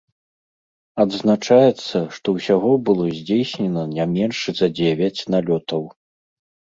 [1.03, 5.83] Адзначаецца, што ўсяго было здзейснена не менш за дзевяць налётаў.